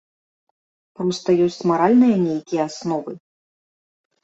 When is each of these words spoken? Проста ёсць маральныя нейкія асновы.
Проста 0.99 1.29
ёсць 1.49 1.59
маральныя 1.73 2.15
нейкія 2.27 2.61
асновы. 2.73 3.11